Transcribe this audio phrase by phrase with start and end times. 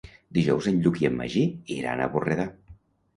[0.35, 1.43] Dijous en Lluc i en Magí
[1.75, 2.47] iran a Borredà.